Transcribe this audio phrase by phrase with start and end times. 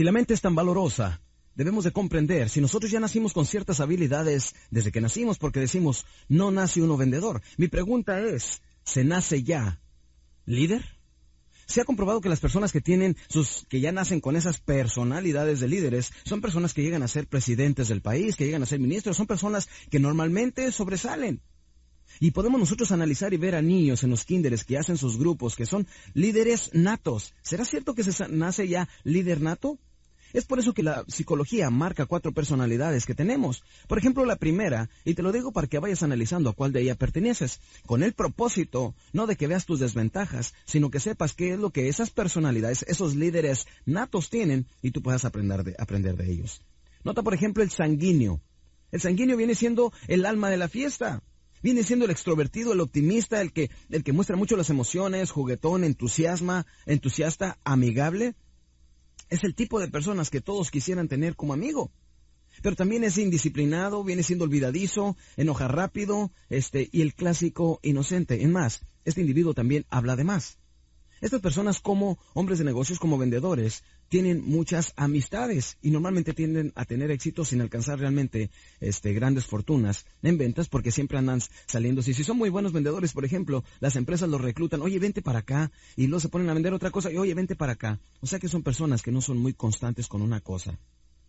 [0.00, 1.20] Si la mente es tan valorosa,
[1.54, 6.06] debemos de comprender, si nosotros ya nacimos con ciertas habilidades desde que nacimos, porque decimos,
[6.26, 7.42] no nace uno vendedor.
[7.58, 9.78] Mi pregunta es, ¿se nace ya
[10.46, 10.82] líder?
[11.66, 15.60] Se ha comprobado que las personas que tienen sus, que ya nacen con esas personalidades
[15.60, 18.80] de líderes, son personas que llegan a ser presidentes del país, que llegan a ser
[18.80, 21.42] ministros, son personas que normalmente sobresalen.
[22.20, 25.56] Y podemos nosotros analizar y ver a niños en los kinderes que hacen sus grupos,
[25.56, 27.34] que son líderes natos.
[27.42, 29.78] ¿Será cierto que se nace ya líder nato?
[30.32, 33.62] Es por eso que la psicología marca cuatro personalidades que tenemos.
[33.88, 36.82] Por ejemplo, la primera, y te lo digo para que vayas analizando a cuál de
[36.82, 41.52] ella perteneces, con el propósito no de que veas tus desventajas, sino que sepas qué
[41.52, 46.16] es lo que esas personalidades, esos líderes natos tienen y tú puedas aprender de, aprender
[46.16, 46.62] de ellos.
[47.02, 48.40] Nota, por ejemplo, el sanguíneo.
[48.92, 51.22] El sanguíneo viene siendo el alma de la fiesta.
[51.62, 55.84] Viene siendo el extrovertido, el optimista, el que, el que muestra mucho las emociones, juguetón,
[55.84, 58.34] entusiasma, entusiasta, amigable.
[59.30, 61.90] Es el tipo de personas que todos quisieran tener como amigo.
[62.62, 68.42] Pero también es indisciplinado, viene siendo olvidadizo, enoja rápido, este, y el clásico inocente.
[68.42, 70.58] En más, este individuo también habla de más.
[71.20, 76.84] Estas personas como hombres de negocios, como vendedores, tienen muchas amistades y normalmente tienden a
[76.84, 82.02] tener éxito sin alcanzar realmente este, grandes fortunas en ventas porque siempre andan saliendo.
[82.02, 85.38] Si, si son muy buenos vendedores, por ejemplo, las empresas los reclutan, oye, vente para
[85.38, 88.00] acá, y luego se ponen a vender otra cosa, y oye, vente para acá.
[88.20, 90.76] O sea que son personas que no son muy constantes con una cosa.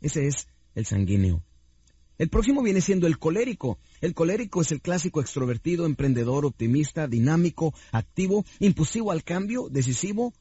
[0.00, 1.44] Ese es el sanguíneo.
[2.18, 3.78] El próximo viene siendo el colérico.
[4.00, 10.32] El colérico es el clásico extrovertido, emprendedor, optimista, dinámico, activo, impulsivo al cambio, decisivo,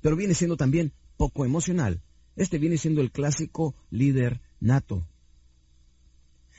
[0.00, 2.02] pero viene siendo también poco emocional.
[2.34, 5.06] Este viene siendo el clásico líder nato.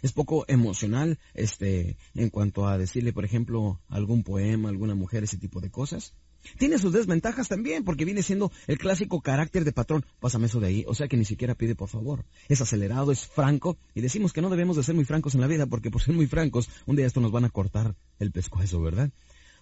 [0.01, 5.37] Es poco emocional, este, en cuanto a decirle, por ejemplo, algún poema, alguna mujer, ese
[5.37, 6.13] tipo de cosas.
[6.57, 10.05] Tiene sus desventajas también, porque viene siendo el clásico carácter de patrón.
[10.21, 12.23] Pásame eso de ahí, o sea que ni siquiera pide por favor.
[12.47, 15.47] Es acelerado, es franco, y decimos que no debemos de ser muy francos en la
[15.47, 18.81] vida, porque por ser muy francos, un día esto nos van a cortar el pescuezo,
[18.81, 19.11] ¿verdad?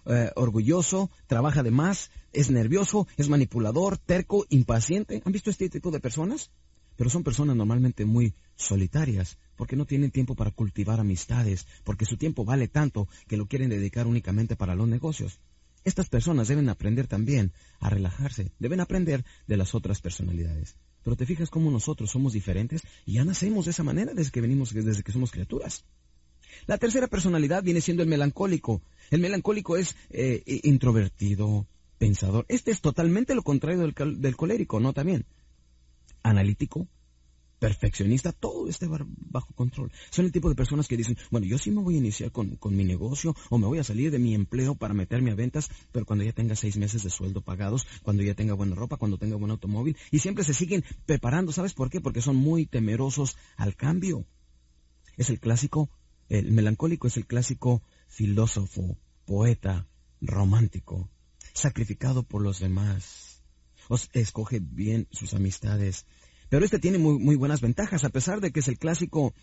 [0.04, 5.22] Eh, orgulloso, trabaja de más, es nervioso, es manipulador, terco, impaciente.
[5.24, 6.50] ¿Han visto este tipo de personas?
[6.96, 12.16] Pero son personas normalmente muy solitarias, porque no tienen tiempo para cultivar amistades, porque su
[12.16, 15.40] tiempo vale tanto que lo quieren dedicar únicamente para los negocios.
[15.84, 20.76] Estas personas deben aprender también a relajarse, deben aprender de las otras personalidades.
[21.02, 24.40] Pero te fijas cómo nosotros somos diferentes y ya nacemos de esa manera desde que
[24.40, 25.84] venimos, desde que somos criaturas.
[26.66, 28.82] La tercera personalidad viene siendo el melancólico.
[29.10, 31.66] El melancólico es eh, introvertido,
[32.02, 32.44] pensador.
[32.48, 34.92] Este es totalmente lo contrario del, colérico, ¿no?
[34.92, 35.24] También.
[36.24, 36.88] Analítico,
[37.60, 39.92] perfeccionista, todo esté bajo control.
[40.10, 42.58] Son el tipo de personas que dicen, bueno, yo sí me voy a iniciar con,
[42.70, 46.04] mi negocio o me voy a salir de mi empleo para meterme a ventas, pero
[46.04, 49.36] cuando ya tenga seis meses de sueldo pagados, cuando ya tenga buena ropa, cuando tenga
[49.36, 52.00] buen automóvil, y siempre se siguen preparando, ¿sabes por qué?
[52.00, 54.26] Porque son muy temerosos al cambio.
[55.16, 55.88] Es el clásico,
[56.28, 59.86] el melancólico es el clásico filósofo, poeta,
[60.20, 61.08] romántico,
[61.52, 63.42] sacrificado por los demás.
[64.12, 66.06] Escoge bien sus amistades,
[66.48, 69.34] pero este tiene muy, muy buenas ventajas, a pesar de que es el clásico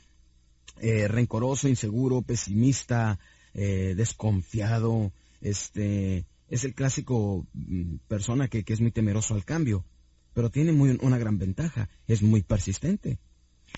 [0.79, 3.19] eh, rencoroso, inseguro, pesimista,
[3.53, 5.11] eh, desconfiado,
[5.41, 9.85] este, es el clásico mm, persona que, que, es muy temeroso al cambio,
[10.34, 13.19] pero tiene muy, una gran ventaja, es muy persistente.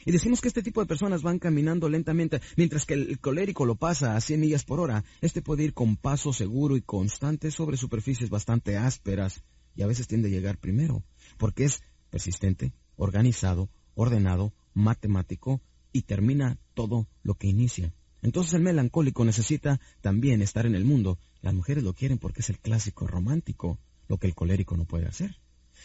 [0.05, 3.75] Y decimos que este tipo de personas van caminando lentamente, mientras que el colérico lo
[3.75, 7.77] pasa a 100 millas por hora, este puede ir con paso seguro y constante sobre
[7.77, 9.43] superficies bastante ásperas,
[9.75, 11.03] y a veces tiende a llegar primero,
[11.37, 15.61] porque es persistente, organizado, ordenado, matemático
[15.93, 17.93] y termina todo lo que inicia.
[18.21, 21.17] Entonces el melancólico necesita también estar en el mundo.
[21.41, 25.07] Las mujeres lo quieren porque es el clásico romántico, lo que el colérico no puede
[25.07, 25.37] hacer.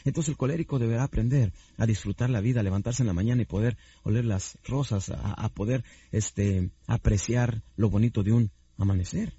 [0.05, 3.47] Entonces el colérico deberá aprender a disfrutar la vida, a levantarse en la mañana y
[3.47, 9.35] poder oler las rosas, a, poder este, apreciar lo bonito de un amanecer.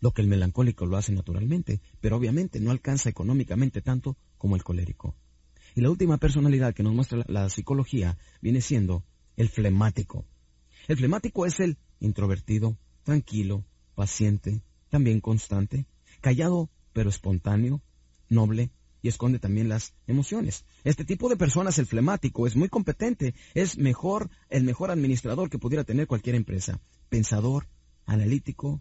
[0.00, 4.62] Lo que el melancólico lo hace naturalmente, pero obviamente no alcanza económicamente tanto como el
[4.62, 5.16] colérico.
[5.74, 9.04] Y la última personalidad que nos muestra la, psicología viene siendo
[9.36, 10.24] el flemático.
[10.86, 13.64] El flemático es el introvertido, tranquilo,
[13.94, 15.86] paciente, también constante,
[16.20, 17.82] callado pero espontáneo,
[18.28, 18.70] noble
[19.02, 20.64] y esconde también las emociones.
[20.84, 25.58] Este tipo de personas, el flemático, es muy competente, es mejor, el mejor administrador que
[25.58, 26.80] pudiera tener cualquier empresa.
[27.08, 27.68] Pensador,
[28.06, 28.80] analítico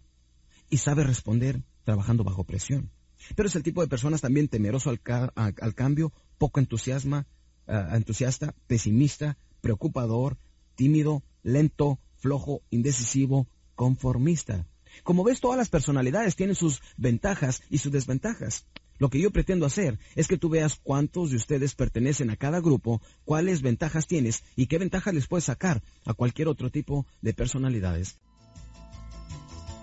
[0.70, 2.92] y sabe responder trabajando bajo presión.
[3.36, 5.02] Pero es el tipo de personas también temeroso al,
[5.36, 7.28] al cambio, poco entusiasma,
[7.68, 10.38] ah, entusiasta, pesimista, preocupador,
[10.76, 14.66] tímido, lento, flojo, indecisivo, conformista.
[15.04, 18.66] Como ves, todas las personalidades tienen sus ventajas y sus desventajas.
[19.00, 22.60] Lo que yo pretendo hacer es que tú veas cuántos de ustedes pertenecen a cada
[22.60, 27.34] grupo, cuáles ventajas tienes y qué ventajas les puedes sacar a cualquier otro tipo de
[27.34, 28.18] personalidades.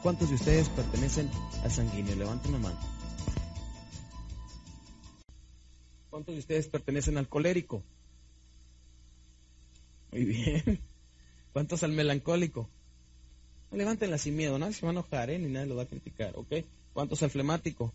[0.02, 1.30] ¿Cuántos de ustedes pertenecen
[1.62, 2.16] al sanguíneo?
[2.16, 2.78] Levanten la mano.
[6.10, 7.82] ¿Cuántos de ustedes pertenecen al colérico?
[10.12, 10.80] Muy bien.
[11.52, 12.68] ¿Cuántos al melancólico?
[13.72, 15.38] Levántenla sin miedo, nadie se va a enojar, ¿eh?
[15.38, 16.64] ni nadie lo va a criticar, ¿ok?
[16.92, 17.92] ¿Cuántos al flemático?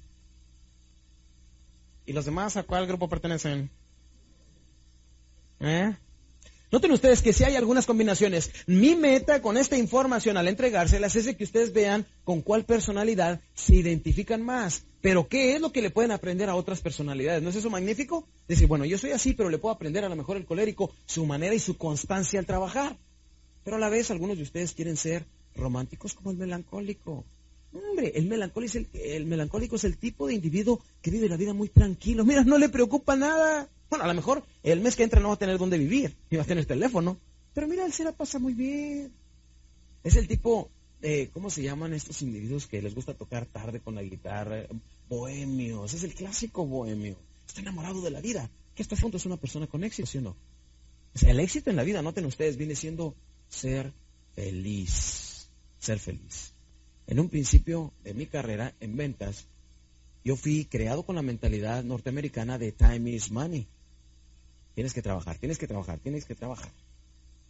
[2.09, 3.69] ¿Y los demás a cuál grupo pertenecen?
[5.59, 5.95] ¿Eh?
[6.71, 11.25] Noten ustedes que si hay algunas combinaciones, mi meta con esta información al entregárselas es
[11.25, 14.85] de que ustedes vean con cuál personalidad se identifican más.
[15.01, 17.43] Pero ¿qué es lo que le pueden aprender a otras personalidades?
[17.43, 18.27] ¿No es eso magnífico?
[18.47, 21.27] Decir, bueno, yo soy así, pero le puedo aprender a lo mejor el colérico su
[21.27, 22.97] manera y su constancia al trabajar.
[23.63, 27.23] Pero a la vez algunos de ustedes quieren ser románticos como el melancólico.
[27.71, 31.37] Hombre, el melancólico, es el, el melancólico es el tipo de individuo que vive la
[31.37, 32.25] vida muy tranquilo.
[32.25, 33.69] Mira, no le preocupa nada.
[33.89, 36.37] Bueno, a lo mejor el mes que entra no va a tener dónde vivir, ni
[36.37, 37.17] va a tener teléfono.
[37.53, 39.11] Pero mira, él se la pasa muy bien.
[40.03, 40.69] Es el tipo,
[41.01, 44.65] de, ¿cómo se llaman estos individuos que les gusta tocar tarde con la guitarra?
[45.07, 47.17] Bohemios, es el clásico bohemio.
[47.47, 48.49] Está enamorado de la vida.
[48.75, 50.35] Que hasta fondo es una persona con éxito, ¿sí no?
[51.21, 53.15] El éxito en la vida, noten ustedes, viene siendo
[53.49, 53.91] ser
[54.35, 55.49] feliz.
[55.79, 56.53] Ser feliz.
[57.09, 59.47] En un principio de mi carrera en ventas,
[60.23, 63.65] yo fui creado con la mentalidad norteamericana de time is money.
[64.75, 66.69] Tienes que trabajar, tienes que trabajar, tienes que trabajar.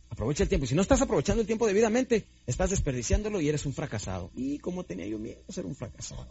[0.10, 0.66] Aprovecha el tiempo.
[0.66, 4.32] Si no estás aprovechando el tiempo debidamente, estás desperdiciándolo y eres un fracasado.
[4.34, 6.30] Y como tenía yo miedo ser un fracasado.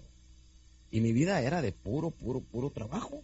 [0.91, 3.21] Y mi vida era de puro, puro, puro trabajo.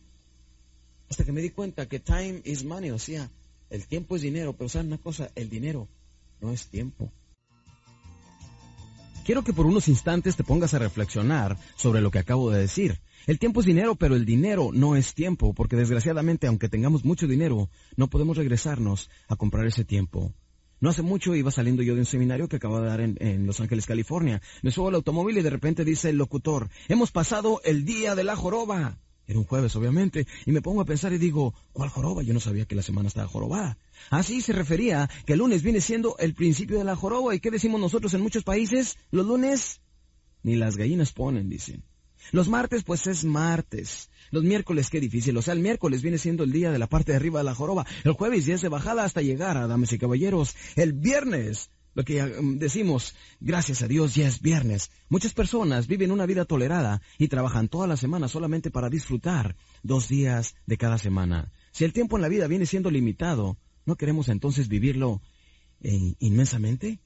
[1.08, 3.30] Hasta que me di cuenta que time is money, o sea,
[3.70, 5.30] el tiempo es dinero, pero ¿saben una cosa?
[5.34, 5.88] El dinero
[6.42, 7.10] no es tiempo.
[9.24, 13.00] Quiero que por unos instantes te pongas a reflexionar sobre lo que acabo de decir.
[13.26, 17.26] El tiempo es dinero, pero el dinero no es tiempo, porque desgraciadamente, aunque tengamos mucho
[17.26, 20.34] dinero, no podemos regresarnos a comprar ese tiempo.
[20.78, 23.60] No hace mucho iba saliendo yo de un seminario que acabo de dar en, Los
[23.60, 24.42] Ángeles, California.
[24.60, 28.24] Me subo al automóvil y de repente dice el locutor, hemos pasado el día de
[28.24, 28.98] la joroba.
[29.26, 32.22] Era un jueves, obviamente, y me pongo a pensar y digo, ¿cuál joroba?
[32.22, 33.78] Yo no sabía que la semana estaba jorobada.
[34.10, 37.34] Así se refería que el lunes viene siendo el principio de la joroba.
[37.34, 38.98] ¿Y qué decimos nosotros en muchos países?
[39.10, 39.80] Los lunes
[40.42, 41.82] ni las gallinas ponen, dicen.
[42.32, 44.10] Los martes, pues es martes.
[44.30, 45.36] Los miércoles, qué difícil.
[45.36, 47.54] O sea, el miércoles viene siendo el día de la parte de arriba de la
[47.54, 47.86] joroba.
[48.04, 50.54] El jueves ya es de bajada hasta llegar a damas y caballeros.
[50.76, 54.90] El viernes lo que um, decimos, gracias a Dios ya es viernes.
[55.08, 60.08] Muchas personas viven una vida tolerada y trabajan toda la semana solamente para disfrutar dos
[60.08, 61.52] días de cada semana.
[61.72, 65.22] Si el tiempo en la vida viene siendo limitado, ¿no queremos entonces vivirlo
[65.80, 67.00] eh, inmensamente?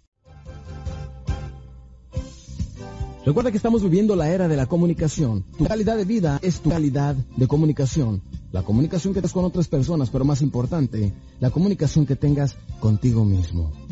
[3.26, 5.44] Recuerda que estamos viviendo la era de la comunicación.
[5.58, 8.22] Tu calidad de vida es tu calidad de comunicación.
[8.52, 13.26] La comunicación que tengas con otras personas, pero más importante, la comunicación que tengas contigo
[13.26, 13.87] mismo.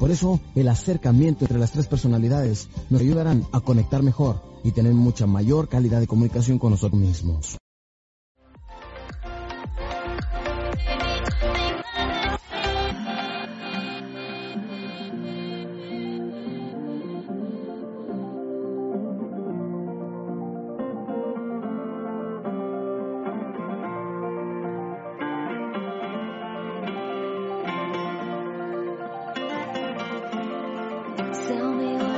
[0.00, 4.94] Por eso, el acercamiento entre las tres personalidades nos ayudarán a conectar mejor y tener
[4.94, 7.58] mucha mayor calidad de comunicación con nosotros mismos.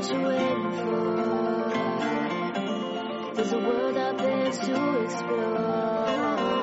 [0.03, 1.71] what you're waiting for.
[3.35, 6.63] There's a world out there to explore.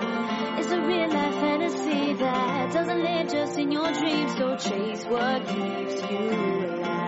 [0.60, 4.36] It's a real life fantasy that doesn't live just in your dreams.
[4.38, 6.30] So chase what keeps you
[6.70, 7.00] alive.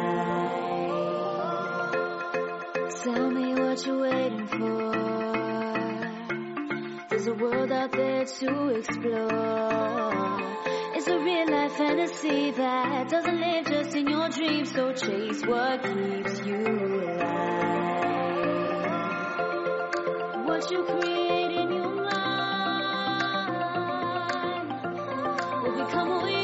[3.03, 4.91] Tell me what you're waiting for.
[7.09, 10.60] There's a world out there to explore
[11.11, 14.71] a real life fantasy that doesn't live just in your dreams.
[14.71, 17.65] So chase what keeps you alive.
[20.45, 22.31] What you create in your mind
[25.63, 26.40] will become who